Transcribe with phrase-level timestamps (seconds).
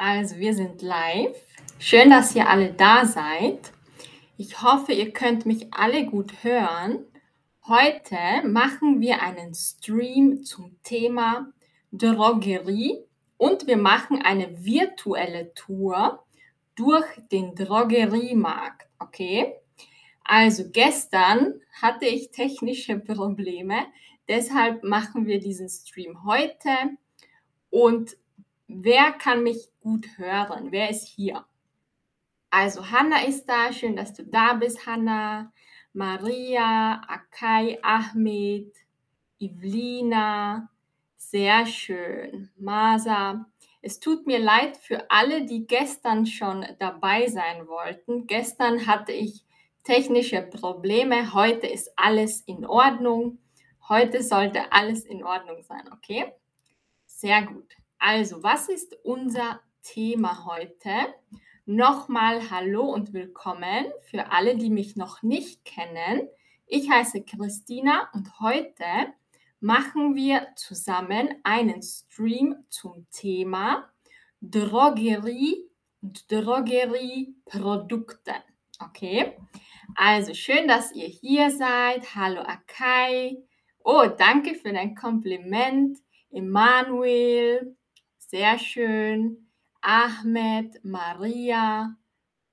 [0.00, 1.36] Also, wir sind live.
[1.80, 3.72] Schön, dass ihr alle da seid.
[4.36, 7.04] Ich hoffe, ihr könnt mich alle gut hören.
[7.66, 11.52] Heute machen wir einen Stream zum Thema
[11.90, 13.02] Drogerie
[13.38, 16.24] und wir machen eine virtuelle Tour
[16.76, 18.86] durch den Drogeriemarkt.
[19.00, 19.56] Okay?
[20.22, 23.86] Also gestern hatte ich technische Probleme,
[24.28, 26.70] deshalb machen wir diesen Stream heute.
[27.70, 28.16] Und
[28.68, 30.70] wer kann mich gut hören?
[30.70, 31.44] Wer ist hier?
[32.50, 35.52] Also Hanna ist da, schön, dass du da bist, Hanna.
[35.92, 38.72] Maria, Akai, Ahmed,
[39.40, 40.70] Ivlina,
[41.16, 42.50] sehr schön.
[42.56, 43.46] Masa,
[43.80, 48.26] es tut mir leid für alle, die gestern schon dabei sein wollten.
[48.26, 49.44] Gestern hatte ich
[49.82, 53.38] technische Probleme, heute ist alles in Ordnung.
[53.88, 56.32] Heute sollte alles in Ordnung sein, okay?
[57.06, 57.77] Sehr gut.
[58.00, 60.92] Also, was ist unser Thema heute?
[61.66, 66.28] Nochmal Hallo und willkommen für alle, die mich noch nicht kennen.
[66.68, 68.84] Ich heiße Christina und heute
[69.58, 73.90] machen wir zusammen einen Stream zum Thema
[74.40, 75.68] Drogerie
[76.00, 78.34] und Drogerieprodukte.
[78.78, 79.36] Okay?
[79.96, 82.14] Also schön, dass ihr hier seid.
[82.14, 83.38] Hallo Akai.
[83.82, 85.98] Oh, danke für dein Kompliment.
[86.30, 87.74] Emanuel,
[88.28, 89.48] sehr schön.
[89.80, 91.96] Ahmed, Maria,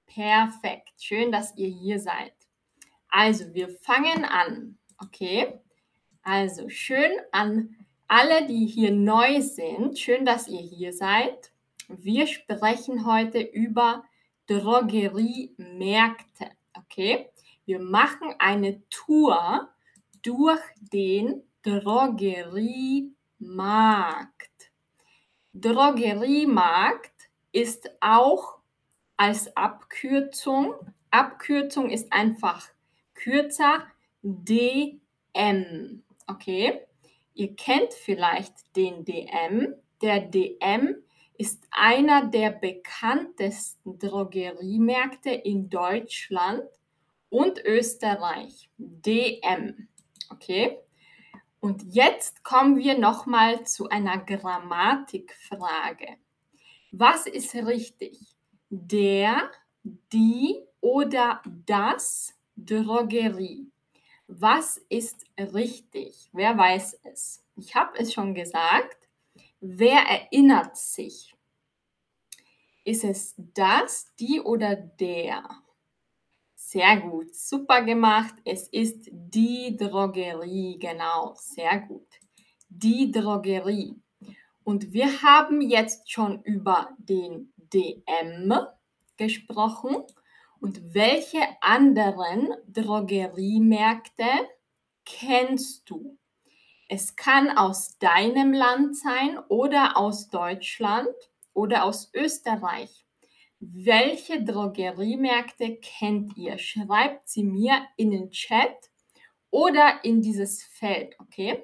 [0.05, 1.01] perfekt.
[1.01, 2.33] Schön, dass ihr hier seid.
[3.09, 4.77] Also, wir fangen an.
[5.03, 5.59] Okay?
[6.21, 7.75] Also, schön an
[8.07, 9.97] alle, die hier neu sind.
[9.99, 11.51] Schön, dass ihr hier seid.
[11.89, 14.05] Wir sprechen heute über
[14.47, 16.51] Drogeriemärkte.
[16.73, 17.29] Okay?
[17.65, 19.69] Wir machen eine Tour
[20.21, 24.54] durch den Drogeriemarkt.
[25.55, 28.57] Drogeriemarkt ist auch
[29.15, 30.73] als Abkürzung,
[31.11, 32.67] Abkürzung ist einfach
[33.13, 33.87] kürzer
[34.21, 35.01] DM.
[36.27, 36.81] Okay?
[37.33, 39.75] Ihr kennt vielleicht den DM.
[40.01, 40.95] Der DM
[41.37, 46.63] ist einer der bekanntesten Drogeriemärkte in Deutschland
[47.29, 48.69] und Österreich.
[48.77, 49.87] DM.
[50.29, 50.79] Okay?
[51.65, 56.17] Und jetzt kommen wir nochmal zu einer Grammatikfrage.
[56.91, 58.19] Was ist richtig?
[58.69, 59.49] Der,
[59.83, 63.71] die oder das Drogerie.
[64.27, 66.29] Was ist richtig?
[66.33, 67.43] Wer weiß es?
[67.55, 69.09] Ich habe es schon gesagt.
[69.59, 71.33] Wer erinnert sich?
[72.83, 75.49] Ist es das, die oder der?
[76.75, 78.35] Sehr gut, super gemacht.
[78.43, 82.05] Es ist die Drogerie, genau, sehr gut.
[82.67, 83.95] Die Drogerie.
[84.65, 88.53] Und wir haben jetzt schon über den DM
[89.15, 90.03] gesprochen.
[90.59, 94.25] Und welche anderen Drogeriemärkte
[95.05, 96.17] kennst du?
[96.89, 101.15] Es kann aus deinem Land sein oder aus Deutschland
[101.53, 103.04] oder aus Österreich.
[103.59, 106.57] Welche Drogeriemärkte kennt ihr?
[106.57, 108.75] Schreibt sie mir in den Chat
[109.49, 111.63] oder in dieses Feld, okay?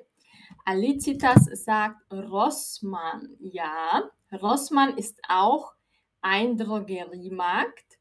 [0.65, 3.35] Alicitas sagt Rossmann.
[3.39, 5.73] Ja, Rossmann ist auch
[6.21, 7.99] ein Drogeriemarkt.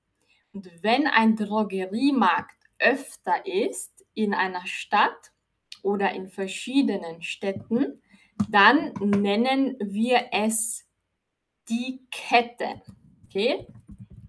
[0.53, 5.33] Und wenn ein Drogeriemarkt öfter ist in einer Stadt
[5.83, 8.03] oder in verschiedenen Städten,
[8.49, 10.87] dann nennen wir es
[11.69, 12.83] die Kette.
[13.27, 13.67] Okay?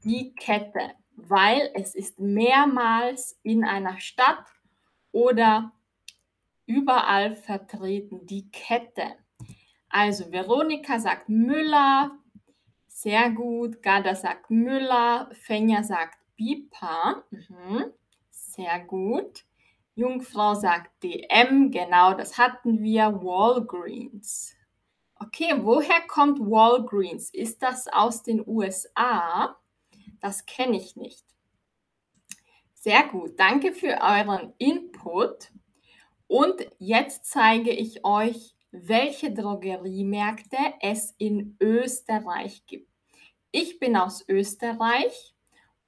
[0.03, 4.45] Die Kette, weil es ist mehrmals in einer Stadt
[5.12, 5.72] oder
[6.66, 9.16] überall vertreten, die Kette.
[9.90, 12.11] Also Veronika sagt Müller,
[12.88, 13.81] sehr gut.
[13.81, 17.91] Gada sagt Müller, Fenja sagt Bipa, mhm.
[18.29, 19.44] sehr gut.
[19.95, 23.22] Jungfrau sagt DM, genau, das hatten wir.
[23.22, 24.55] Walgreens.
[25.16, 27.29] Okay, woher kommt Walgreens?
[27.34, 29.58] Ist das aus den USA?
[30.22, 31.26] Das kenne ich nicht.
[32.73, 35.52] Sehr gut, danke für euren Input.
[36.28, 42.90] Und jetzt zeige ich euch, welche Drogeriemärkte es in Österreich gibt.
[43.52, 45.35] Ich bin aus Österreich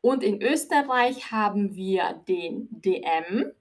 [0.01, 3.53] und in Österreich haben wir den DM.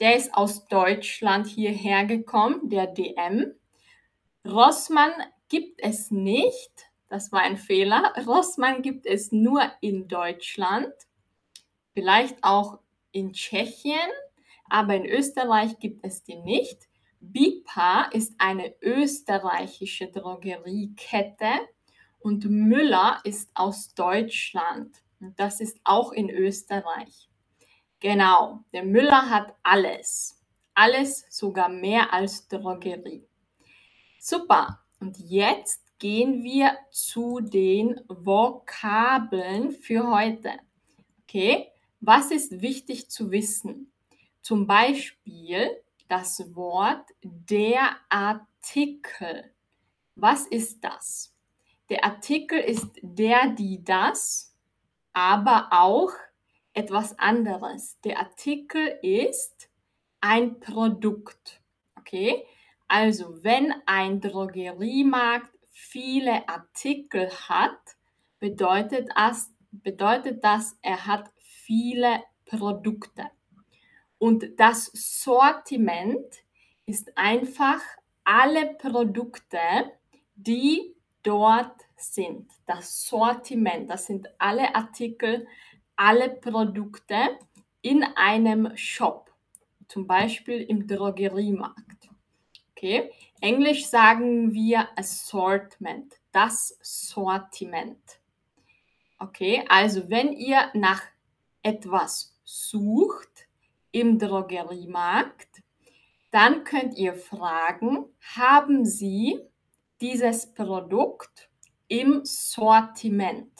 [0.00, 3.54] Der ist aus Deutschland hierher gekommen, der DM.
[4.44, 5.12] Rossmann
[5.48, 6.90] gibt es nicht.
[7.14, 8.12] Das war ein Fehler.
[8.26, 10.92] Rossmann gibt es nur in Deutschland,
[11.92, 12.80] vielleicht auch
[13.12, 14.10] in Tschechien,
[14.68, 16.88] aber in Österreich gibt es die nicht.
[17.20, 21.52] BIPA ist eine österreichische Drogeriekette
[22.18, 24.96] Und Müller ist aus Deutschland.
[25.20, 27.28] Und das ist auch in Österreich.
[28.00, 30.42] Genau, der Müller hat alles.
[30.74, 33.24] Alles, sogar mehr als Drogerie.
[34.18, 34.80] Super.
[34.98, 40.50] Und jetzt gehen wir zu den Vokabeln für heute.
[41.22, 41.72] Okay,
[42.02, 43.90] was ist wichtig zu wissen?
[44.42, 45.70] Zum Beispiel
[46.06, 49.50] das Wort der Artikel.
[50.14, 51.34] Was ist das?
[51.88, 54.54] Der Artikel ist der, die, das,
[55.14, 56.12] aber auch
[56.74, 57.98] etwas anderes.
[58.02, 59.70] Der Artikel ist
[60.20, 61.62] ein Produkt.
[61.98, 62.44] Okay?
[62.88, 67.78] Also, wenn ein Drogeriemarkt viele Artikel hat,
[68.38, 73.24] bedeutet das, bedeutet das, er hat viele Produkte.
[74.18, 76.24] Und das Sortiment
[76.86, 77.80] ist einfach
[78.22, 79.58] alle Produkte,
[80.36, 82.50] die dort sind.
[82.66, 85.46] Das Sortiment, das sind alle Artikel,
[85.96, 87.16] alle Produkte
[87.82, 89.32] in einem Shop,
[89.88, 92.03] zum Beispiel im Drogeriemarkt.
[92.84, 93.10] Okay,
[93.40, 98.20] Englisch sagen wir Assortment, das Sortiment.
[99.18, 101.00] Okay, also wenn ihr nach
[101.62, 103.48] etwas sucht
[103.90, 105.62] im Drogeriemarkt,
[106.30, 108.04] dann könnt ihr fragen,
[108.36, 109.40] haben Sie
[110.02, 111.48] dieses Produkt
[111.88, 113.50] im Sortiment?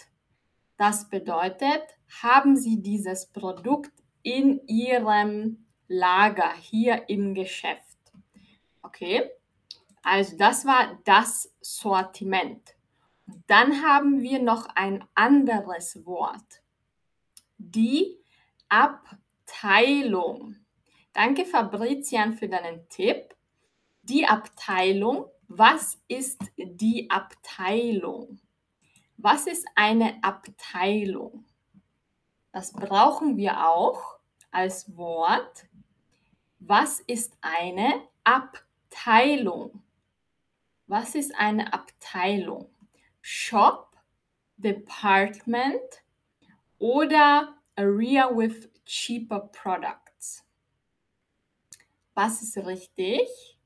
[0.76, 1.82] Das bedeutet,
[2.22, 7.93] haben Sie dieses Produkt in Ihrem Lager hier im Geschäft?
[8.94, 9.28] Okay,
[10.04, 12.76] also das war das Sortiment.
[13.48, 16.62] Dann haben wir noch ein anderes Wort.
[17.58, 18.16] Die
[18.68, 20.54] Abteilung.
[21.12, 23.34] Danke Fabrizian für deinen Tipp.
[24.02, 25.26] Die Abteilung.
[25.48, 28.38] Was ist die Abteilung?
[29.16, 31.44] Was ist eine Abteilung?
[32.52, 34.20] Das brauchen wir auch
[34.52, 35.66] als Wort.
[36.60, 38.73] Was ist eine Abteilung?
[40.86, 42.70] Was ist eine Abteilung?
[43.20, 43.96] Shop,
[44.56, 46.02] Department
[46.78, 50.44] oder Area with cheaper products?
[52.14, 53.58] Was ist richtig?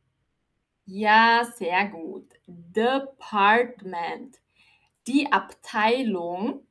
[0.87, 2.33] Ja, sehr gut.
[2.47, 4.39] Department.
[5.07, 6.67] Die Abteilung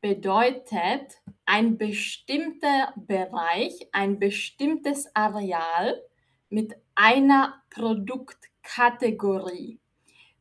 [0.00, 6.02] bedeutet ein bestimmter Bereich, ein bestimmtes Areal
[6.48, 9.80] mit einer Produktkategorie.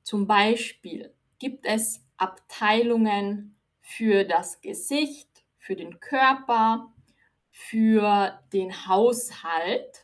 [0.03, 6.91] Zum Beispiel gibt es Abteilungen für das Gesicht, für den Körper,
[7.49, 10.03] für den Haushalt.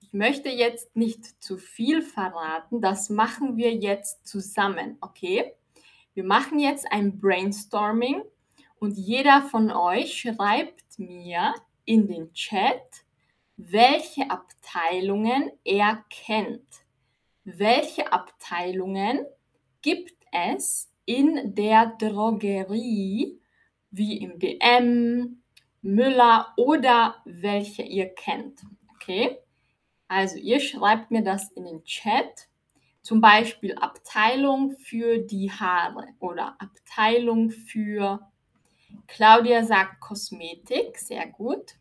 [0.00, 5.54] Ich möchte jetzt nicht zu viel verraten, das machen wir jetzt zusammen, okay?
[6.12, 8.22] Wir machen jetzt ein Brainstorming
[8.78, 11.54] und jeder von euch schreibt mir
[11.86, 13.05] in den Chat,
[13.56, 16.84] welche Abteilungen er kennt.
[17.44, 19.24] Welche Abteilungen
[19.82, 23.40] gibt es in der Drogerie,
[23.90, 25.42] wie im DM,
[25.82, 28.60] Müller oder welche ihr kennt?
[28.94, 29.38] Okay?
[30.08, 32.48] Also ihr schreibt mir das in den Chat.
[33.02, 38.28] Zum Beispiel Abteilung für die Haare oder Abteilung für
[39.06, 41.76] Claudia sagt Kosmetik, sehr gut.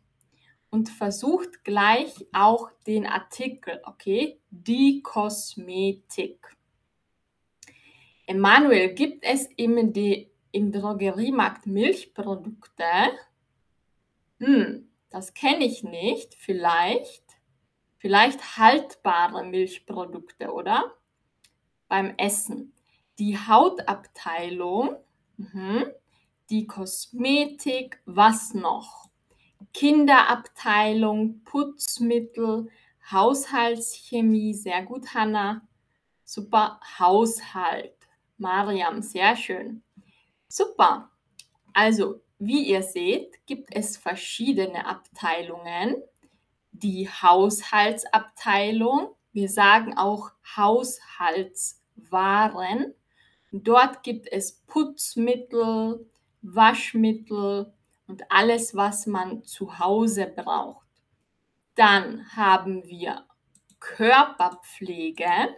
[0.76, 4.42] Und versucht gleich auch den Artikel, okay?
[4.50, 6.54] Die Kosmetik.
[8.26, 12.84] Emanuel, gibt es im, De im Drogeriemarkt Milchprodukte?
[14.40, 16.36] Hm, das kenne ich nicht.
[16.36, 17.24] Vielleicht.
[17.98, 20.92] Vielleicht haltbare Milchprodukte, oder?
[21.88, 22.74] Beim Essen.
[23.18, 24.98] Die Hautabteilung.
[25.38, 25.86] Mhm
[26.50, 29.05] die Kosmetik, was noch?
[29.74, 32.70] Kinderabteilung, Putzmittel,
[33.12, 35.68] Haushaltschemie, sehr gut, Hanna.
[36.24, 37.92] Super, Haushalt.
[38.38, 39.84] Mariam, sehr schön.
[40.48, 41.12] Super.
[41.74, 45.98] Also, wie ihr seht, gibt es verschiedene Abteilungen.
[46.72, 52.94] Die Haushaltsabteilung, wir sagen auch Haushaltswaren.
[53.52, 56.10] Dort gibt es Putzmittel,
[56.42, 57.74] Waschmittel
[58.08, 60.86] und alles, was man zu Hause braucht.
[61.76, 63.26] Dann haben wir
[63.80, 65.56] Körperpflege.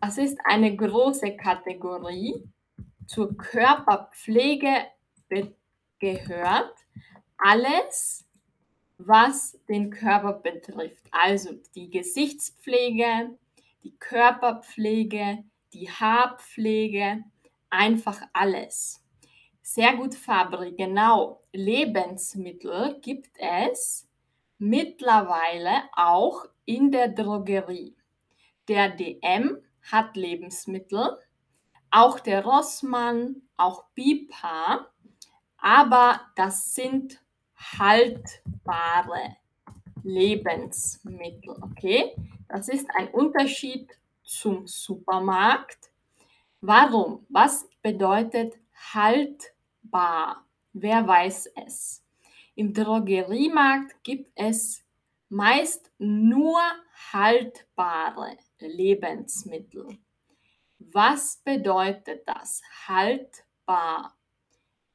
[0.00, 2.34] Das ist eine große Kategorie.
[3.06, 4.86] Zur Körperpflege
[5.98, 6.74] gehört
[7.38, 8.26] alles,
[8.98, 11.06] was den Körper betrifft.
[11.10, 13.36] Also die Gesichtspflege,
[13.82, 17.24] die Körperpflege, die Haarpflege,
[17.70, 19.02] einfach alles.
[19.68, 21.42] Sehr gut, Fabri, genau.
[21.52, 24.08] Lebensmittel gibt es
[24.58, 27.96] mittlerweile auch in der Drogerie.
[28.68, 29.58] Der DM
[29.90, 31.18] hat Lebensmittel,
[31.90, 34.86] auch der Rossmann, auch Bipa,
[35.58, 37.20] aber das sind
[37.56, 39.36] haltbare
[40.04, 42.14] Lebensmittel, okay?
[42.48, 43.90] Das ist ein Unterschied
[44.22, 45.90] zum Supermarkt.
[46.60, 47.26] Warum?
[47.28, 48.54] Was bedeutet
[48.94, 49.55] haltbar?
[49.90, 52.04] Wer weiß es?
[52.54, 54.82] Im Drogeriemarkt gibt es
[55.28, 56.60] meist nur
[57.12, 59.98] haltbare Lebensmittel.
[60.78, 62.62] Was bedeutet das?
[62.86, 64.16] Haltbar.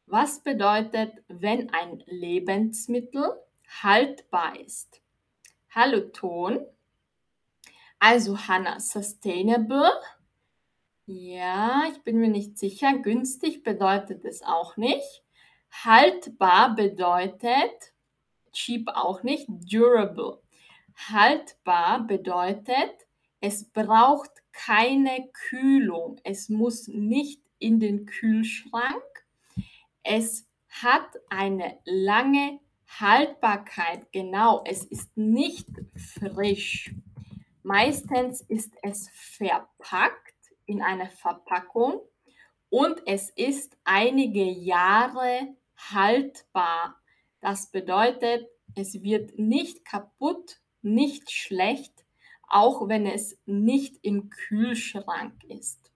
[0.05, 3.33] Was bedeutet, wenn ein Lebensmittel
[3.81, 5.01] haltbar ist?
[5.69, 6.65] Hallo Ton.
[7.99, 9.91] Also Hannah, sustainable.
[11.13, 12.97] Ja, ich bin mir nicht sicher.
[12.97, 15.23] Günstig bedeutet es auch nicht.
[15.83, 17.91] Haltbar bedeutet
[18.53, 19.45] cheap auch nicht.
[19.49, 20.41] Durable.
[21.09, 22.93] Haltbar bedeutet,
[23.41, 26.17] es braucht keine Kühlung.
[26.23, 29.03] Es muss nicht in den Kühlschrank.
[30.03, 34.09] Es hat eine lange Haltbarkeit.
[34.13, 36.95] Genau, es ist nicht frisch.
[37.63, 40.30] Meistens ist es verpackt
[40.71, 42.01] in einer Verpackung
[42.69, 46.95] und es ist einige Jahre haltbar.
[47.41, 52.05] Das bedeutet, es wird nicht kaputt, nicht schlecht,
[52.47, 55.91] auch wenn es nicht im Kühlschrank ist.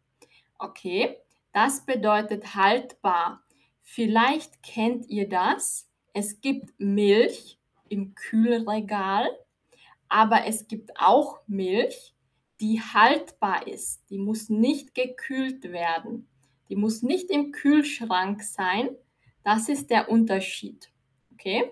[0.58, 1.17] Okay,
[1.53, 3.44] das bedeutet haltbar.
[3.82, 5.89] Vielleicht kennt ihr das.
[6.13, 9.29] Es gibt Milch im Kühlregal,
[10.10, 12.15] aber es gibt auch Milch,
[12.62, 14.10] die haltbar ist.
[14.10, 16.28] Die muss nicht gekühlt werden.
[16.70, 18.90] Die muss nicht im Kühlschrank sein.
[19.44, 20.92] Das ist der Unterschied.
[21.34, 21.72] Okay?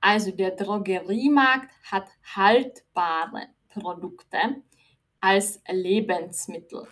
[0.00, 4.62] Also der Drogeriemarkt hat haltbare Produkte
[5.20, 6.86] als Lebensmittel.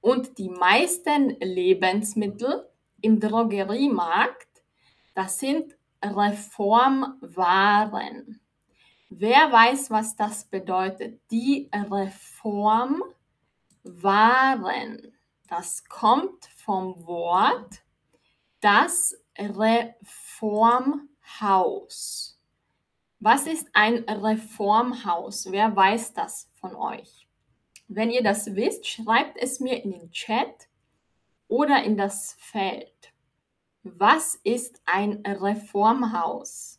[0.00, 2.68] Und die meisten Lebensmittel
[3.00, 4.62] im Drogeriemarkt,
[5.14, 7.20] das sind Reformwaren.
[9.16, 11.20] Wer weiß, was das bedeutet?
[11.30, 13.12] Die Reformwaren.
[15.48, 17.84] Das kommt vom Wort
[18.60, 20.00] das Reformhaus.
[23.20, 25.46] Was ist ein Reformhaus?
[25.48, 27.28] Wer weiß das von euch?
[27.86, 30.68] Wenn ihr das wisst, schreibt es mir in den Chat
[31.46, 33.12] oder in das Feld.
[33.84, 36.73] Was ist ein Reformhaus?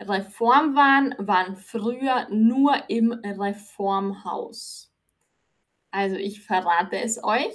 [0.00, 4.92] Reformwaren waren früher nur im Reformhaus.
[5.90, 7.54] Also ich verrate es euch.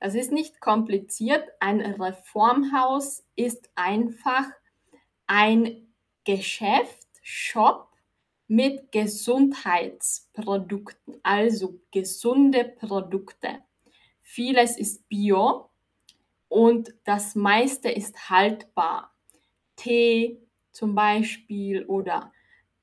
[0.00, 1.48] Das ist nicht kompliziert.
[1.58, 4.44] Ein Reformhaus ist einfach
[5.26, 5.92] ein
[6.24, 7.88] Geschäft, Shop
[8.46, 13.58] mit Gesundheitsprodukten, also gesunde Produkte.
[14.22, 15.68] Vieles ist bio
[16.48, 19.12] und das meiste ist haltbar.
[19.76, 20.40] Tee
[20.78, 22.32] zum Beispiel oder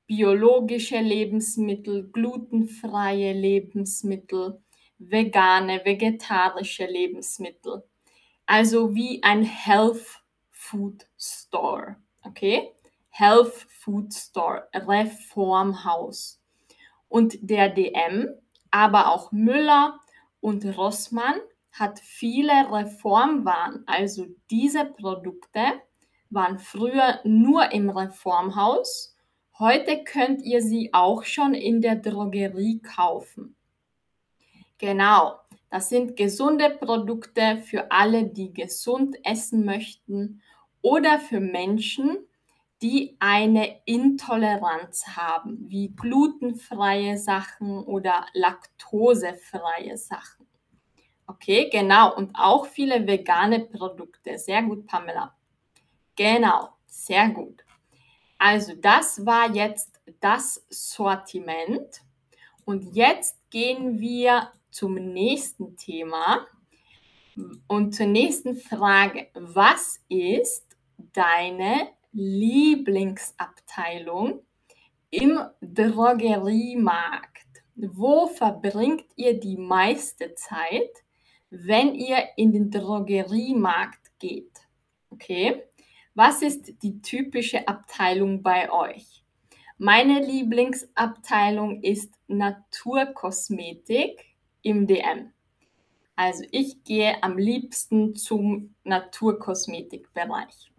[0.06, 4.60] biologische Lebensmittel, glutenfreie Lebensmittel,
[4.98, 7.84] vegane, vegetarische Lebensmittel.
[8.44, 11.96] Also wie ein Health Food Store.
[12.22, 12.74] Okay?
[13.08, 16.38] Health Food Store, Reformhaus.
[17.08, 18.28] Und der DM,
[18.70, 19.98] aber auch Müller
[20.40, 21.36] und Rossmann
[21.72, 23.84] hat viele Reformwaren.
[23.86, 25.80] Also diese Produkte
[26.36, 29.16] waren früher nur im Reformhaus.
[29.58, 33.56] Heute könnt ihr sie auch schon in der Drogerie kaufen.
[34.78, 35.40] Genau,
[35.70, 40.42] das sind gesunde Produkte für alle, die gesund essen möchten
[40.82, 42.18] oder für Menschen,
[42.82, 50.46] die eine Intoleranz haben, wie glutenfreie Sachen oder laktosefreie Sachen.
[51.26, 52.14] Okay, genau.
[52.14, 54.38] Und auch viele vegane Produkte.
[54.38, 55.35] Sehr gut, Pamela.
[56.16, 57.62] Genau, sehr gut.
[58.38, 62.02] Also das war jetzt das Sortiment.
[62.64, 66.46] Und jetzt gehen wir zum nächsten Thema
[67.68, 69.28] und zur nächsten Frage.
[69.34, 70.64] Was ist
[71.12, 74.40] deine Lieblingsabteilung
[75.10, 77.44] im Drogeriemarkt?
[77.74, 81.04] Wo verbringt ihr die meiste Zeit,
[81.50, 84.62] wenn ihr in den Drogeriemarkt geht?
[85.10, 85.65] Okay?
[86.16, 89.22] Was ist die typische Abteilung bei euch?
[89.76, 94.24] Meine Lieblingsabteilung ist Naturkosmetik
[94.62, 95.34] im DM.
[96.16, 100.72] Also ich gehe am liebsten zum Naturkosmetikbereich.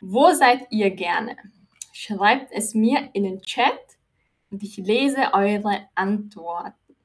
[0.00, 1.36] Wo seid ihr gerne?
[1.92, 3.98] Schreibt es mir in den Chat
[4.50, 6.96] und ich lese eure Antworten.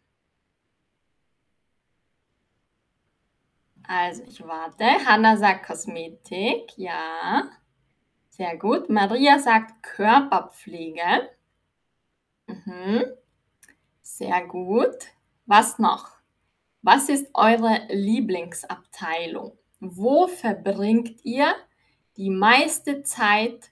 [3.84, 4.86] Also ich warte.
[5.06, 7.50] Hanna sagt Kosmetik, ja.
[8.36, 8.90] Sehr gut.
[8.90, 11.30] Maria sagt Körperpflege.
[12.48, 13.06] Mhm.
[14.02, 14.98] Sehr gut.
[15.46, 16.10] Was noch?
[16.82, 19.58] Was ist eure Lieblingsabteilung?
[19.80, 21.56] Wo verbringt ihr
[22.18, 23.72] die meiste Zeit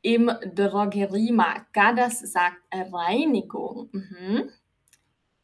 [0.00, 1.74] im Drogeriemarkt?
[1.74, 3.90] Gadas sagt Reinigung.
[3.92, 4.50] Mhm.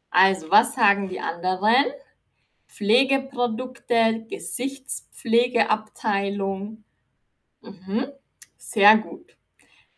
[0.09, 1.93] Also, was sagen die anderen?
[2.69, 6.85] Pflegeprodukte, Gesichtspflegeabteilung.
[7.61, 8.13] Mhm.
[8.69, 9.37] Sehr gut.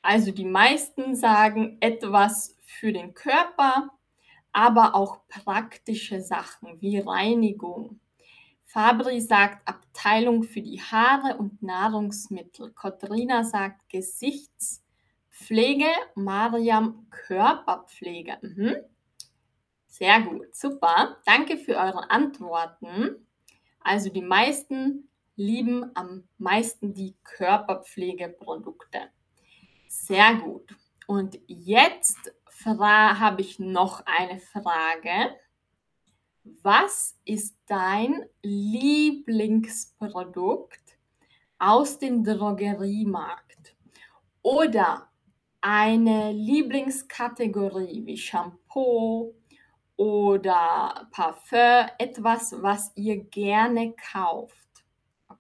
[0.02, 3.88] Also die meisten sagen etwas für den Körper,
[4.52, 7.98] aber auch praktische Sachen wie Reinigung.
[8.66, 12.70] Fabri sagt Abteilung für die Haare und Nahrungsmittel.
[12.72, 15.88] Katrina sagt Gesichtspflege.
[16.14, 18.37] Mariam Körperpflege.
[18.42, 18.76] Mhm.
[19.87, 21.16] Sehr gut, super.
[21.25, 23.26] Danke für eure Antworten.
[23.80, 25.08] Also die meisten
[25.38, 29.09] lieben am meisten die Körperpflegeprodukte.
[29.88, 30.76] Sehr gut.
[31.07, 32.18] Und jetzt
[32.66, 35.35] habe ich noch eine Frage.
[36.62, 40.99] Was ist dein Lieblingsprodukt
[41.59, 43.75] aus dem Drogeriemarkt?
[44.42, 45.09] Oder
[45.61, 49.35] eine Lieblingskategorie wie Shampoo,
[49.99, 54.67] oder Parfum, etwas, was ihr gerne kauft.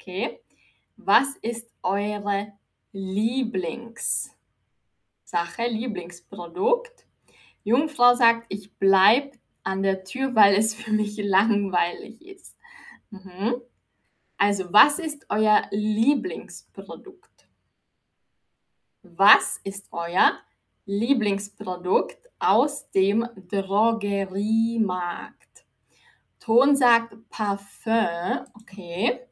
[0.00, 0.40] Okay?
[0.96, 2.52] Was ist eure
[2.92, 4.32] Lieblingssache,
[5.68, 7.06] Lieblingsprodukt?
[7.64, 12.56] Jungfrau sagt, ich bleibe an der Tür, weil es für mich langweilig ist.
[13.10, 13.60] Mhm.
[14.36, 17.48] Also, was ist euer Lieblingsprodukt?
[19.02, 20.38] Was ist euer
[20.86, 25.36] Lieblingsprodukt aus dem Drogeriemarkt.
[26.40, 28.46] Ton sagt Parfum.
[28.54, 29.27] Okay.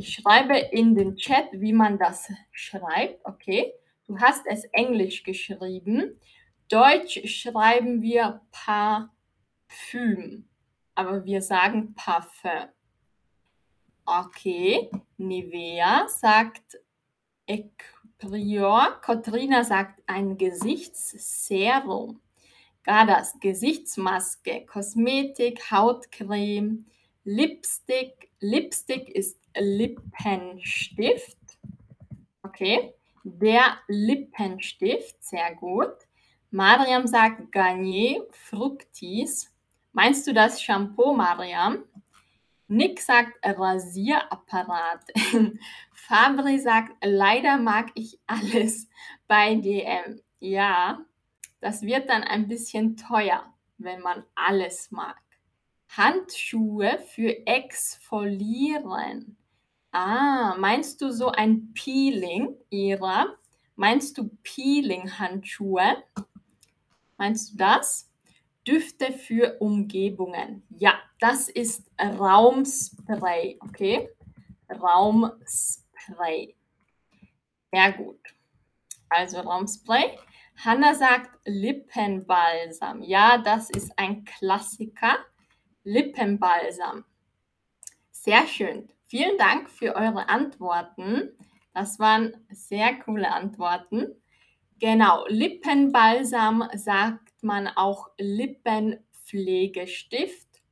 [0.00, 3.22] Ich schreibe in den Chat, wie man das schreibt.
[3.22, 3.74] Okay.
[4.06, 6.18] Du hast es Englisch geschrieben.
[6.70, 10.48] Deutsch schreiben wir Parfüm.
[10.94, 12.70] Aber wir sagen Parfum.
[14.06, 14.90] Okay.
[15.18, 16.78] Nivea sagt
[17.46, 19.02] Equior.
[19.02, 22.22] Katrina sagt ein Gesichtsserum.
[22.84, 26.86] Gadas Gesichtsmaske, Kosmetik, Hautcreme,
[27.24, 28.29] Lipstick.
[28.40, 31.38] Lipstick ist Lippenstift.
[32.42, 35.92] Okay, der Lippenstift, sehr gut.
[36.50, 39.54] Mariam sagt Garnier Fructis.
[39.92, 41.84] Meinst du das Shampoo, Mariam?
[42.66, 45.04] Nick sagt Rasierapparat.
[45.92, 48.88] Fabri sagt, leider mag ich alles
[49.26, 50.20] bei DM.
[50.38, 51.04] Ja,
[51.60, 55.20] das wird dann ein bisschen teuer, wenn man alles mag.
[55.96, 59.36] Handschuhe für Exfolieren.
[59.90, 63.34] Ah, meinst du so ein Peeling, Ira?
[63.74, 66.04] Meinst du Peeling-Handschuhe?
[67.16, 68.08] Meinst du das?
[68.66, 70.62] Düfte für Umgebungen.
[70.78, 74.10] Ja, das ist Raumspray, okay?
[74.70, 76.54] Raumspray.
[77.72, 78.20] Sehr gut.
[79.08, 80.18] Also Raumspray.
[80.64, 83.02] Hanna sagt Lippenbalsam.
[83.02, 85.18] Ja, das ist ein Klassiker.
[85.84, 87.04] Lippenbalsam.
[88.10, 88.90] Sehr schön.
[89.04, 91.30] Vielen Dank für eure Antworten.
[91.74, 94.14] Das waren sehr coole Antworten.
[94.78, 100.62] Genau, Lippenbalsam sagt man auch Lippenpflegestift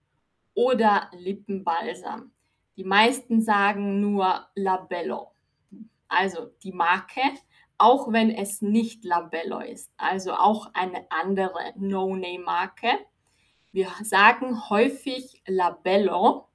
[0.55, 2.33] oder Lippenbalsam.
[2.77, 5.33] Die meisten sagen nur Labello.
[6.09, 7.23] Also die Marke
[7.79, 12.89] auch wenn es nicht Labello ist, also auch eine andere No-Name-Marke.
[13.79, 16.49] Wir sagen häufig Labello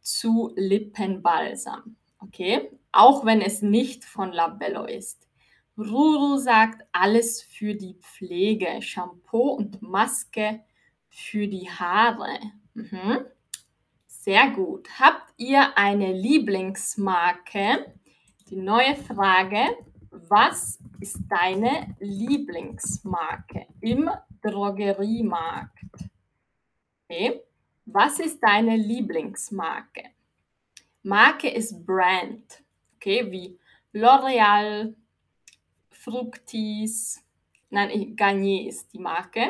[0.00, 2.72] zu Lippenbalsam, okay?
[2.90, 5.28] Auch wenn es nicht von Labello ist.
[5.78, 10.64] Ruru sagt alles für die Pflege, Shampoo und Maske
[11.08, 12.40] für die Haare.
[12.74, 13.26] Mhm.
[14.08, 14.88] Sehr gut.
[14.98, 17.94] Habt ihr eine Lieblingsmarke?
[18.50, 19.68] Die neue Frage
[20.28, 24.10] was ist deine Lieblingsmarke im
[24.42, 26.13] Drogeriemarkt?
[27.14, 27.40] Okay.
[27.86, 30.10] Was ist deine Lieblingsmarke?
[31.04, 32.60] Marke ist Brand.
[32.96, 33.56] Okay, wie
[33.92, 34.96] L'Oreal,
[35.90, 37.22] Fructis,
[37.70, 39.48] nein, Garnier ist die Marke.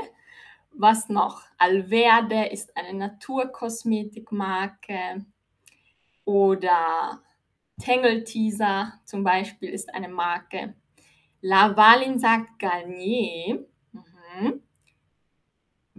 [0.73, 1.41] was noch?
[1.57, 5.25] Alverde ist eine Naturkosmetikmarke
[6.27, 7.23] oder
[7.83, 10.75] Tangle Teaser zum Beispiel ist eine Marke.
[11.41, 13.67] Lavalin sagt Garnier.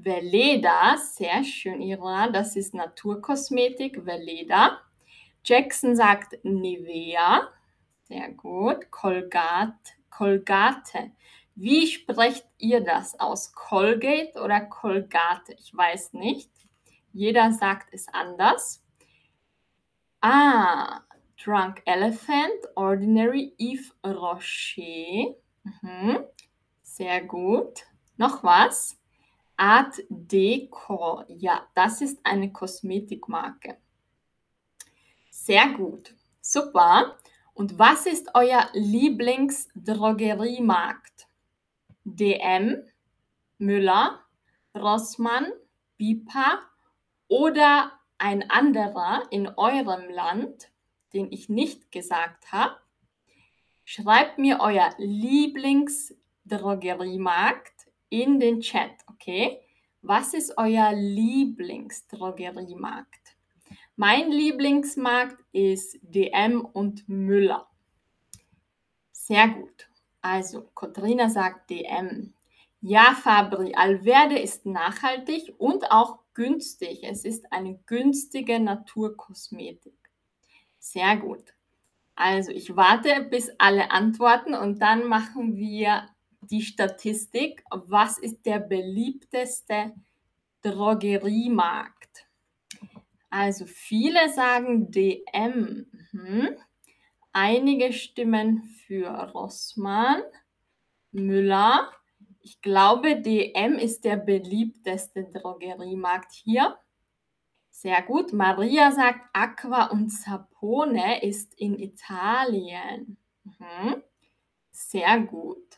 [0.06, 4.80] Veleda, sehr schön, Ira, das ist Naturkosmetik, Veleda.
[5.44, 7.50] Jackson sagt Nivea,
[8.04, 8.92] sehr gut.
[8.92, 11.12] Colgate, Colgate.
[11.56, 13.52] Wie sprecht ihr das aus?
[13.56, 15.54] Colgate oder Colgate?
[15.58, 16.52] Ich weiß nicht.
[17.12, 18.84] Jeder sagt es anders.
[20.22, 21.02] Ah,
[21.44, 25.36] Drunk Elephant, Ordinary Eve Rocher.
[25.64, 26.26] Mhm.
[26.84, 27.88] Sehr gut.
[28.18, 29.00] Noch was?
[29.58, 31.24] Art Deco.
[31.28, 33.78] Ja, das ist eine Kosmetikmarke.
[35.30, 36.14] Sehr gut.
[36.42, 37.18] Super.
[37.54, 41.28] Und was ist euer Lieblingsdrogeriemarkt?
[42.04, 42.84] DM,
[43.58, 44.20] Müller,
[44.76, 45.54] Rossmann,
[45.98, 46.60] Bipa
[47.28, 50.72] oder ein anderer in eurem Land,
[51.14, 52.76] den ich nicht gesagt habe?
[53.84, 57.75] Schreibt mir euer Lieblingsdrogeriemarkt
[58.22, 59.60] in den Chat, okay?
[60.02, 63.36] Was ist euer Lieblingsdrogeriemarkt?
[63.98, 67.68] Mein Lieblingsmarkt ist DM und Müller.
[69.12, 69.90] Sehr gut.
[70.22, 72.34] Also, Katrina sagt DM.
[72.82, 77.04] Ja, Fabri, Alverde ist nachhaltig und auch günstig.
[77.04, 79.98] Es ist eine günstige Naturkosmetik.
[80.80, 81.54] Sehr gut.
[82.16, 86.08] Also, ich warte, bis alle antworten und dann machen wir
[86.52, 87.64] die Statistik.
[87.70, 89.94] Was ist der beliebteste
[90.62, 92.28] Drogeriemarkt?
[93.30, 95.86] Also, viele sagen DM.
[96.12, 96.58] Mhm.
[97.34, 100.22] Einige stimmen für Rossmann,
[101.12, 101.92] Müller.
[102.40, 106.78] Ich glaube, DM ist der beliebteste Drogeriemarkt hier.
[107.70, 108.32] Sehr gut.
[108.32, 113.18] Maria sagt, Aqua und Sapone ist in Italien.
[113.44, 114.02] Mhm.
[114.72, 115.75] Sehr gut.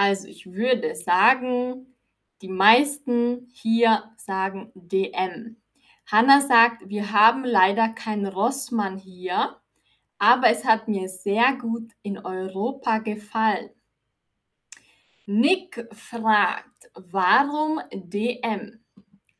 [0.00, 1.94] Also ich würde sagen,
[2.40, 5.58] die meisten hier sagen DM.
[6.06, 9.60] Hanna sagt, wir haben leider kein Rossmann hier,
[10.18, 13.68] aber es hat mir sehr gut in Europa gefallen.
[15.26, 18.80] Nick fragt, warum DM?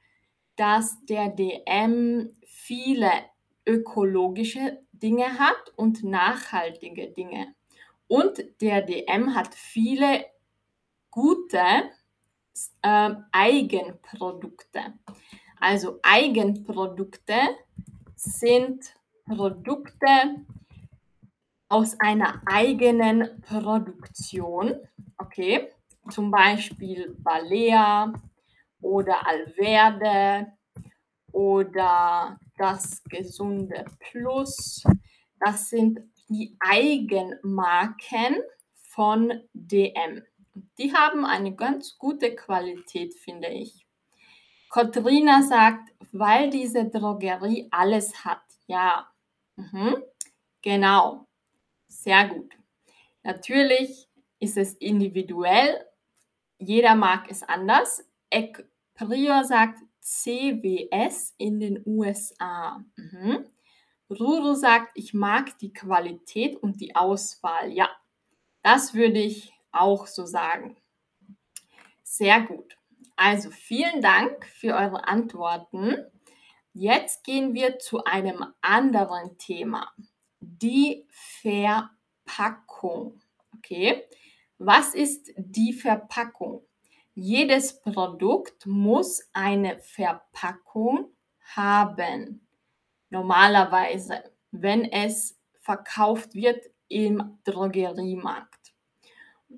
[0.56, 3.10] dass der DM viele
[3.66, 7.54] ökologische Dinge hat und nachhaltige Dinge.
[8.08, 10.26] Und der DM hat viele
[11.10, 11.90] gute
[12.82, 14.94] äh, Eigenprodukte.
[15.60, 17.38] Also Eigenprodukte
[18.16, 20.06] sind Produkte
[21.68, 24.74] aus einer eigenen Produktion.
[25.18, 25.70] Okay,
[26.10, 28.12] zum Beispiel Balea
[28.80, 30.52] oder Alverde
[31.32, 34.84] oder das gesunde Plus.
[35.40, 38.36] Das sind die Eigenmarken
[38.74, 40.22] von DM.
[40.78, 43.86] Die haben eine ganz gute Qualität, finde ich.
[44.70, 48.42] Katrina sagt, weil diese Drogerie alles hat.
[48.66, 49.10] Ja,
[49.56, 50.02] mhm.
[50.62, 51.26] genau.
[51.88, 52.52] Sehr gut.
[53.22, 55.86] Natürlich ist es individuell.
[56.58, 58.04] Jeder mag es anders.
[58.30, 62.84] Ek Prior sagt, CWS in den USA.
[62.96, 63.46] Mhm.
[64.10, 67.72] Ruru sagt, ich mag die Qualität und die Auswahl.
[67.72, 67.88] Ja,
[68.62, 70.76] das würde ich auch so sagen.
[72.02, 72.76] Sehr gut.
[73.16, 75.96] Also vielen Dank für eure Antworten.
[76.72, 79.92] Jetzt gehen wir zu einem anderen Thema.
[80.40, 81.06] Die
[81.40, 83.20] Verpackung.
[83.56, 84.04] Okay,
[84.58, 86.62] was ist die Verpackung?
[87.14, 91.14] Jedes Produkt muss eine Verpackung
[91.54, 92.46] haben.
[93.10, 98.61] Normalerweise, wenn es verkauft wird im Drogeriemarkt.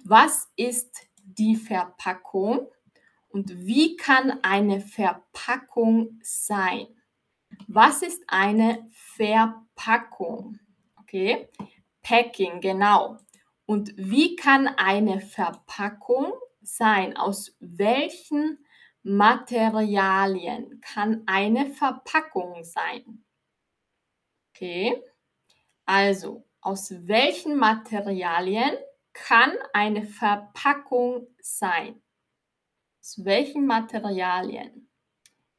[0.04, 2.68] Was ist die Verpackung
[3.28, 6.86] und wie kann eine Verpackung sein?
[7.68, 10.58] Was ist eine Verpackung?
[11.00, 11.48] Okay,
[12.02, 13.18] Packing, genau.
[13.66, 17.16] Und wie kann eine Verpackung sein?
[17.16, 18.64] Aus welchen
[19.02, 23.24] Materialien kann eine Verpackung sein?
[24.50, 25.02] Okay.
[25.86, 28.74] Also, aus welchen Materialien
[29.14, 32.02] kann eine Verpackung sein?
[33.00, 34.90] Aus welchen Materialien?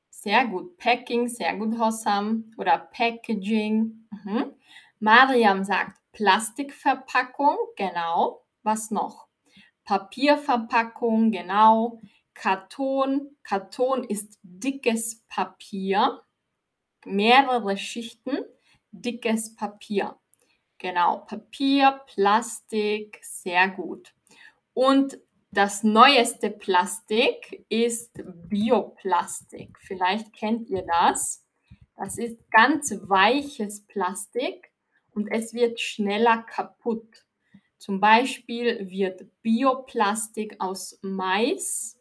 [0.09, 0.77] Sehr gut.
[0.77, 2.51] Packing, sehr gut, Hossam.
[2.57, 4.07] Oder Packaging.
[4.11, 4.53] Mhm.
[4.99, 8.45] Mariam sagt Plastikverpackung, genau.
[8.63, 9.27] Was noch?
[9.83, 12.01] Papierverpackung, genau.
[12.33, 13.37] Karton.
[13.43, 16.21] Karton ist dickes Papier.
[17.05, 18.39] Mehrere Schichten,
[18.91, 20.19] dickes Papier.
[20.77, 24.13] Genau, Papier, Plastik, sehr gut.
[24.73, 25.17] Und
[25.51, 29.77] das neueste Plastik ist Bioplastik.
[29.79, 31.45] Vielleicht kennt ihr das.
[31.95, 34.71] Das ist ganz weiches Plastik
[35.11, 37.25] und es wird schneller kaputt.
[37.77, 41.97] Zum Beispiel wird Bioplastik aus Mais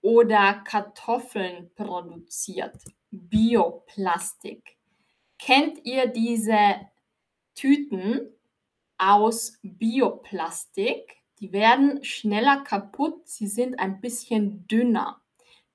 [0.00, 2.82] oder Kartoffeln produziert.
[3.10, 4.76] Bioplastik.
[5.38, 6.80] Kennt ihr diese
[7.58, 8.32] Tüten
[8.98, 11.16] aus Bioplastik?
[11.40, 15.20] Die werden schneller kaputt, sie sind ein bisschen dünner.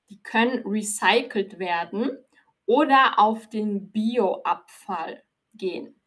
[0.10, 2.18] Die können recycelt werden
[2.66, 5.24] oder auf den Bioabfall
[5.56, 6.00] gehen.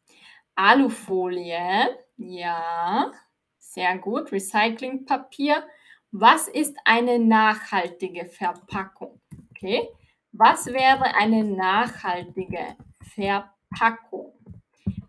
[0.55, 3.12] Alufolie, ja,
[3.59, 4.33] sehr gut.
[4.33, 5.62] Recyclingpapier.
[6.11, 9.21] Was ist eine nachhaltige Verpackung?
[9.51, 9.91] Okay.
[10.33, 12.77] Was wäre eine nachhaltige
[13.15, 14.36] Verpackung?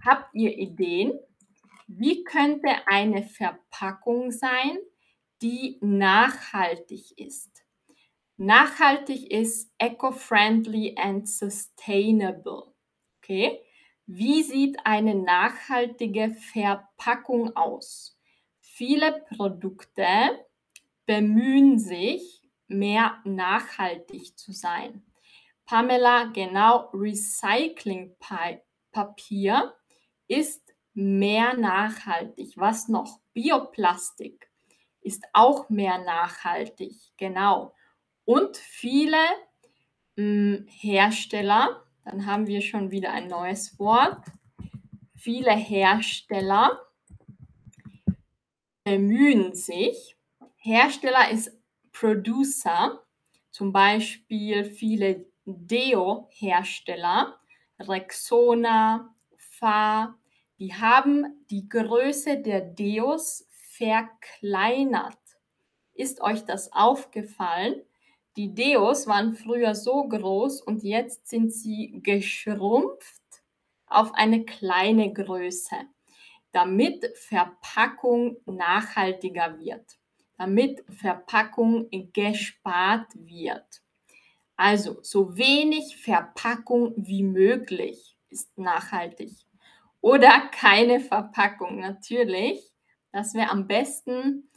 [0.07, 1.19] Habt ihr Ideen?
[1.85, 4.77] Wie könnte eine Verpackung sein,
[5.41, 7.65] die nachhaltig ist?
[8.37, 12.73] Nachhaltig ist eco-friendly and sustainable.
[13.17, 13.59] Okay?
[14.05, 18.17] Wie sieht eine nachhaltige Verpackung aus?
[18.61, 20.05] Viele Produkte
[21.05, 25.05] bemühen sich, mehr nachhaltig zu sein.
[25.65, 29.73] Pamela, genau, Recyclingpapier
[30.27, 32.53] ist mehr nachhaltig.
[32.57, 33.19] Was noch?
[33.33, 34.49] Bioplastik
[35.01, 36.95] ist auch mehr nachhaltig.
[37.17, 37.73] Genau.
[38.25, 39.17] Und viele
[40.15, 44.25] mh, hm, Hersteller, dann haben wir schon wieder ein neues Wort.
[45.15, 46.81] Viele Hersteller
[48.83, 50.17] bemühen sich.
[50.55, 51.51] Hersteller ist
[51.91, 53.03] Producer,
[53.51, 57.39] zum Beispiel viele Deo-Hersteller,
[57.79, 60.16] Rexona, Fa,
[60.59, 65.17] die haben die Größe der Deos verkleinert.
[65.93, 67.81] Ist euch das aufgefallen?
[68.37, 73.23] Die Deos waren früher so groß und jetzt sind sie geschrumpft
[73.87, 75.75] auf eine kleine Größe,
[76.51, 79.97] damit Verpackung nachhaltiger wird,
[80.37, 83.81] damit Verpackung gespart wird.
[84.55, 89.31] Also so wenig Verpackung wie möglich ist nachhaltig.
[90.01, 92.71] Oder keine Verpackung, natürlich.
[93.11, 94.49] Das wäre am besten.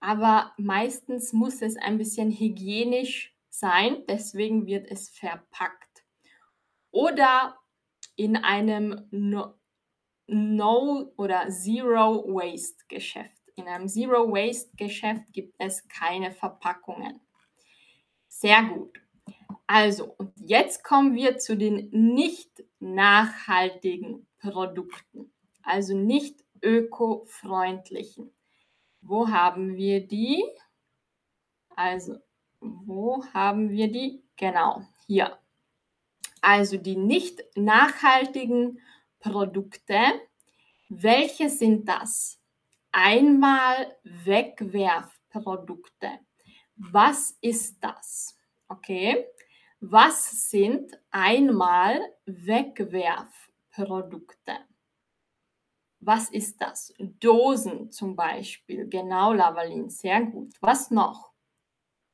[0.00, 6.04] Aber meistens muss es ein bisschen hygienisch sein, deswegen wird es verpackt.
[6.90, 7.58] Oder
[8.16, 9.54] in einem No,
[10.26, 13.42] no oder Zero Waste Geschäft.
[13.56, 17.20] In einem Zero Waste Geschäft gibt es keine Verpackungen.
[18.28, 18.98] Sehr gut.
[19.66, 28.32] Also, und jetzt kommen wir zu den nicht nachhaltigen Produkten, also nicht ökofreundlichen.
[29.00, 30.44] Wo haben wir die?
[31.76, 32.18] Also,
[32.60, 34.22] wo haben wir die?
[34.36, 35.38] Genau, hier.
[36.42, 38.80] Also die nicht nachhaltigen
[39.20, 39.96] Produkte.
[40.88, 42.38] Welche sind das?
[42.92, 46.18] Einmal Wegwerfprodukte.
[46.76, 48.36] Was ist das?
[48.68, 49.26] Okay,
[49.80, 52.00] was sind einmal
[53.80, 54.52] Wegwerfprodukte?
[56.00, 56.94] Was ist das?
[56.98, 58.88] Dosen zum Beispiel.
[58.88, 60.54] Genau, Lavalin, sehr gut.
[60.60, 61.32] Was noch?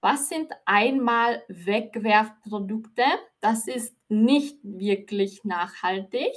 [0.01, 3.05] Was sind einmal Wegwerfprodukte?
[3.41, 6.33] Das ist nicht wirklich nachhaltig.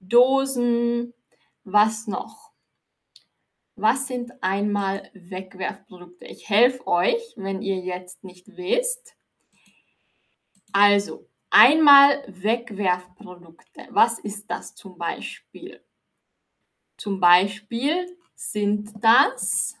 [0.00, 1.14] Dosen,
[1.64, 2.52] was noch?
[3.76, 6.26] Was sind einmal Wegwerfprodukte?
[6.26, 9.16] Ich helfe euch, wenn ihr jetzt nicht wisst.
[10.72, 13.86] Also, einmal Wegwerfprodukte.
[13.90, 15.80] Was ist das zum Beispiel?
[16.96, 19.76] Zum Beispiel sind das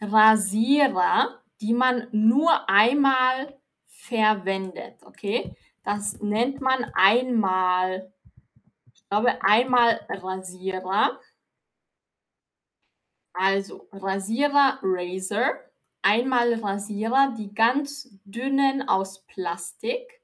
[0.00, 4.96] Rasierer, die man nur einmal verwendet.
[5.04, 5.54] Okay,
[5.84, 8.10] das nennt man einmal,
[8.94, 11.20] ich glaube, einmal Rasierer.
[13.34, 15.54] Also Rasierer, Razor
[16.02, 20.21] einmal Rasierer, die ganz dünnen aus Plastik.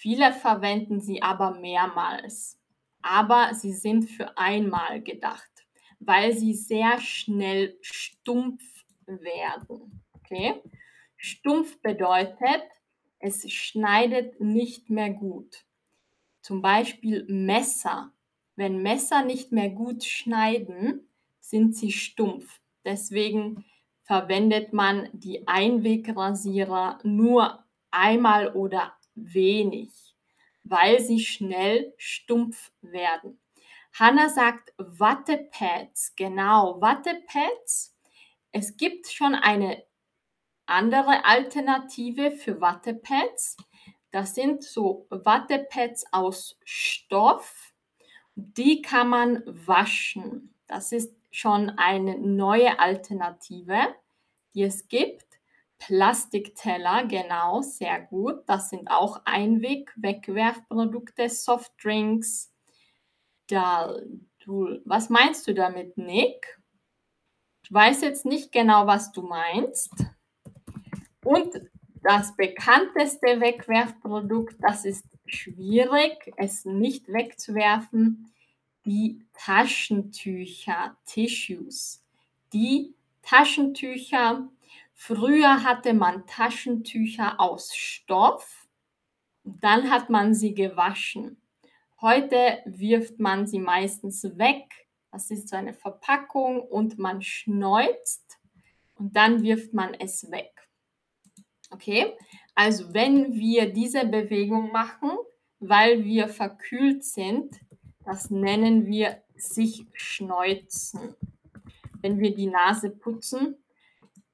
[0.00, 2.58] Viele verwenden sie aber mehrmals.
[3.02, 5.50] aber sie sind für einmal gedacht,
[5.98, 8.62] weil sie sehr schnell stumpf
[9.06, 10.02] werden.
[10.12, 10.62] Okay?
[11.16, 12.62] Stumpf bedeutet,
[13.18, 15.66] es schneidet nicht mehr gut.
[16.40, 18.12] Zum Beispiel Messer.
[18.56, 21.08] Wenn Messer nicht mehr gut schneiden,
[21.40, 22.60] sind sie stumpf.
[22.86, 23.66] Deswegen
[24.02, 29.90] verwendet man die Einwegrasierer nur einmal oder wenig,
[30.64, 33.40] weil sie schnell stumpf werden.
[33.92, 36.14] Hanna sagt Wattepads.
[36.16, 37.96] Genau, Wattepads.
[38.52, 39.82] Es gibt schon eine
[40.66, 43.56] andere Alternative für Wattepads.
[44.10, 47.72] Das sind so Wattepads aus Stoff.
[48.34, 50.54] Die kann man waschen.
[50.66, 53.94] Das ist schon eine neue Alternative,
[54.54, 55.26] die es gibt.
[55.80, 58.42] Plastikteller, genau, sehr gut.
[58.46, 62.52] Das sind auch Einweg-Wegwerfprodukte, Softdrinks.
[63.48, 63.96] Da,
[64.44, 66.60] du, was meinst du damit, Nick?
[67.64, 69.90] Ich weiß jetzt nicht genau, was du meinst.
[71.24, 71.48] Und
[72.02, 78.32] das bekannteste Wegwerfprodukt, das ist schwierig, es nicht wegzuwerfen,
[78.84, 82.04] die Taschentücher, Tissues.
[82.52, 84.48] Die Taschentücher,
[85.00, 88.68] früher hatte man Taschentücher aus Stoff,
[89.44, 91.40] dann hat man sie gewaschen.
[92.02, 94.66] Heute wirft man sie meistens weg.
[95.10, 98.38] Das ist so eine Verpackung und man schneuzt
[98.96, 100.52] und dann wirft man es weg.
[101.70, 102.14] Okay,
[102.54, 105.12] also wenn wir diese Bewegung machen,
[105.60, 107.58] weil wir verkühlt sind,
[108.04, 111.14] das nennen wir sich schneuzen.
[112.02, 113.56] Wenn wir die Nase putzen,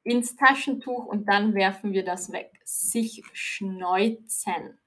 [0.07, 2.53] ins Taschentuch und dann werfen wir das weg.
[2.65, 4.79] Sich schneuzen.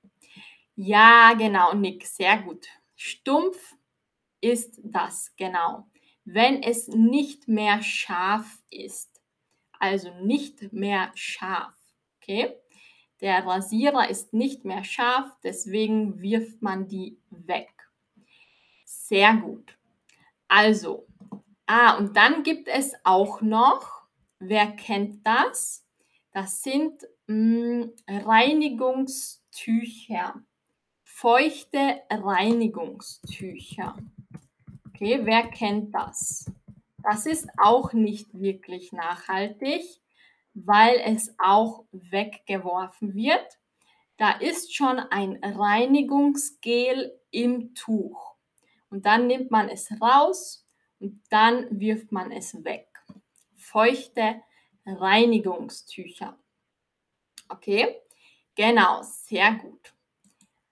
[0.76, 2.68] Ja, genau, Nick, sehr gut.
[2.96, 3.76] Stumpf
[4.40, 5.88] ist das, genau.
[6.24, 9.22] Wenn es nicht mehr scharf ist.
[9.78, 11.76] Also nicht mehr scharf.
[12.22, 12.56] Okay?
[13.22, 17.74] Der Rasierer ist nicht mehr scharf, deswegen wirft man die weg.
[18.86, 19.78] Sehr gut.
[20.48, 21.08] Also,
[21.66, 23.99] ah, und dann gibt es auch noch,
[24.40, 25.86] wer kennt das?
[26.32, 30.42] Das sind mh, hm, Reinigungstücher.
[31.04, 33.98] Feuchte Reinigungstücher.
[34.88, 36.52] Okay, wer kennt das?
[37.04, 39.84] Das ist auch nicht wirklich nachhaltig
[40.54, 43.60] weil es auch weggeworfen wird.
[44.18, 48.36] Da ist schon ein Reinigungsgel im Tuch.
[48.90, 50.66] Und dann nimmt man es raus
[51.00, 52.89] und dann wirft man es weg.
[53.72, 54.42] Feuchte
[54.86, 56.38] Reinigungstücher.
[57.50, 58.02] Okay,
[58.56, 59.94] genau, sehr gut.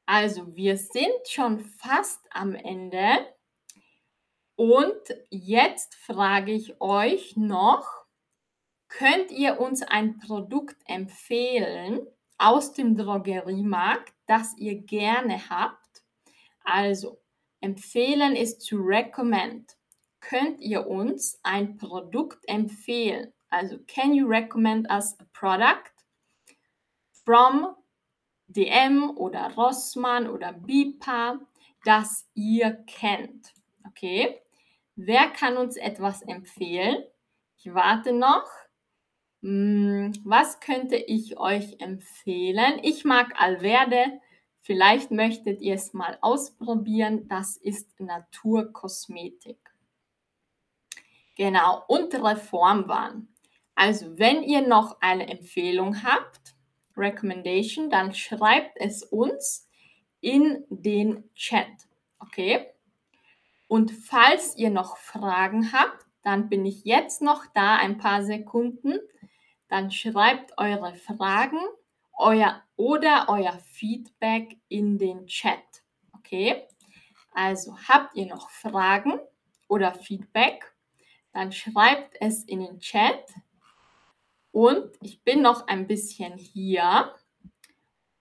[0.05, 3.33] Also wir sind schon fast am Ende.
[4.55, 8.07] Und jetzt frage ich euch noch,
[8.89, 12.07] Könnt ihr uns ein Produkt empfehlen
[12.37, 16.03] aus dem Drogeriemarkt, das ihr gerne habt?
[16.63, 17.21] Also,
[17.59, 19.76] empfehlen ist to recommend.
[20.27, 23.31] Könnt ihr uns ein Produkt empfehlen?
[23.49, 25.93] Also, can you recommend us a product
[27.23, 27.73] from
[28.49, 31.39] DM oder Rossmann oder Bipa,
[31.85, 33.53] das ihr kennt?
[33.87, 34.41] Okay.
[34.97, 37.05] Wer kann uns etwas empfehlen?
[37.57, 38.49] Ich warte noch.
[39.41, 42.79] Hm, was könnte ich euch empfehlen?
[42.81, 44.19] Ich mag Alverde.
[44.59, 47.29] Vielleicht möchtet ihr es mal ausprobieren.
[47.29, 49.66] Das ist Naturkosmetik.
[51.37, 53.27] Genau, und Reformwahn.
[53.75, 56.55] Also, wenn ihr noch eine Empfehlung habt,
[56.95, 59.69] Recommendation, dann schreibt es uns
[60.19, 61.67] in den Chat.
[62.19, 62.67] Okay?
[63.67, 68.99] Und falls ihr noch Fragen habt, dann bin ich jetzt noch da, ein paar Sekunden
[69.67, 71.59] dann schreibt eure Fragen
[72.13, 75.83] euer, oder euer Feedback in den Chat.
[76.13, 76.63] Okay?
[77.33, 79.19] Also habt ihr noch Fragen
[79.67, 80.73] oder Feedback,
[81.33, 83.23] dann schreibt es in den Chat.
[84.51, 87.13] Und ich bin noch ein bisschen hier.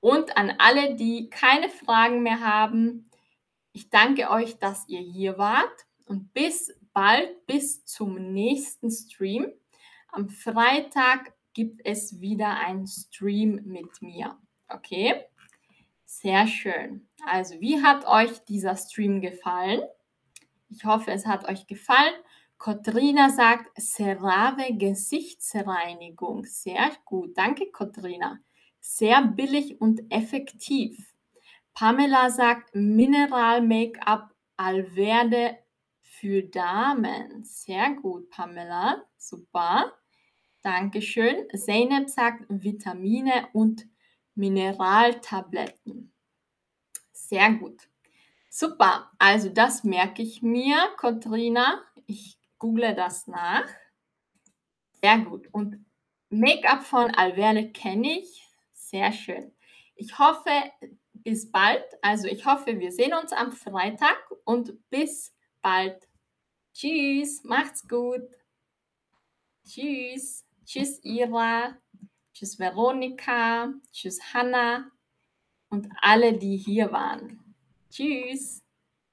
[0.00, 3.10] Und an alle, die keine Fragen mehr haben,
[3.72, 9.52] ich danke euch, dass ihr hier wart und bis bald, bis zum nächsten Stream.
[10.08, 14.38] Am Freitag gibt es wieder einen Stream mit mir.
[14.68, 15.24] Okay?
[16.06, 17.06] Sehr schön.
[17.26, 19.82] Also, wie hat euch dieser Stream gefallen?
[20.70, 22.14] Ich hoffe, es hat euch gefallen.
[22.58, 26.44] Kotrina sagt Cerave Gesichtsreinigung.
[26.44, 27.36] Sehr gut.
[27.36, 28.40] Danke, Kotrina.
[28.80, 31.14] Sehr billig und effektiv.
[31.74, 35.58] Pamela sagt Mineral Make-up Allverde
[36.02, 37.44] für Damen.
[37.44, 39.04] Sehr gut, Pamela.
[39.18, 39.92] Super.
[40.62, 41.46] Dankeschön.
[41.54, 43.86] Zeynep sagt Vitamine und
[44.34, 46.12] Mineraltabletten.
[47.12, 47.88] Sehr gut.
[48.48, 49.12] Super.
[49.18, 51.82] Also das merke ich mir, Katrina.
[52.06, 53.66] Ich google das nach.
[55.00, 55.48] Sehr gut.
[55.52, 55.84] Und
[56.30, 58.42] Make-up von Alverne kenne ich.
[58.72, 59.52] Sehr schön.
[59.94, 60.50] Ich hoffe,
[61.12, 61.84] bis bald.
[62.02, 66.08] Also ich hoffe, wir sehen uns am Freitag und bis bald.
[66.74, 68.28] Tschüss, macht's gut.
[69.66, 70.44] Tschüss.
[70.64, 71.76] Tschüss, Ira.
[72.34, 73.72] Tschüss, Veronika.
[73.92, 74.90] Tschüss, Hanna.
[75.68, 77.54] Und alle, die hier waren.
[77.90, 78.65] Tschüss.